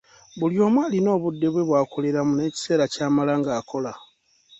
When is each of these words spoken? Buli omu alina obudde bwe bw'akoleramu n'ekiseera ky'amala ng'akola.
Buli 0.39 0.57
omu 0.65 0.77
alina 0.85 1.09
obudde 1.17 1.47
bwe 1.53 1.67
bw'akoleramu 1.67 2.33
n'ekiseera 2.35 2.85
ky'amala 2.93 3.33
ng'akola. 3.39 3.93